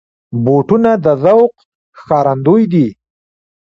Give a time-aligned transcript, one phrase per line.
[0.43, 1.53] بوټونه د ذوق
[1.99, 2.87] ښکارندوی دي.